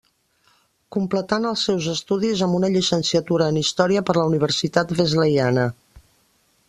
[0.95, 5.69] Completant els seus estudis amb una llicenciatura en història per la Universitat Wesleyana.